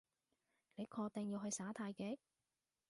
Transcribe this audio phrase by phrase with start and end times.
[0.73, 2.17] 你確定要去耍太極？